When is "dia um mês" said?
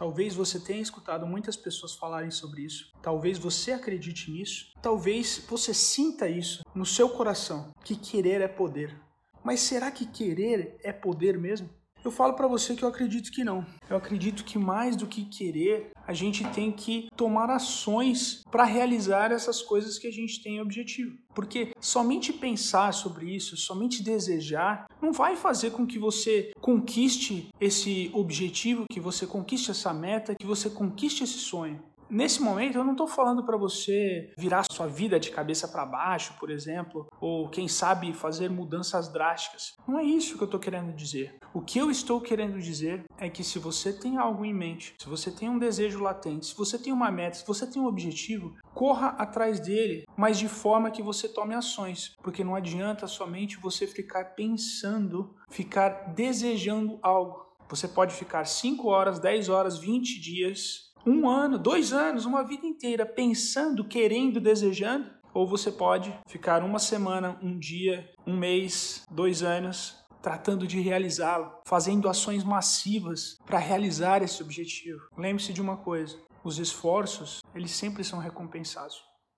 67.58-69.04